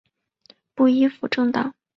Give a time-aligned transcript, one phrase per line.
[0.73, 1.75] 不依附政党！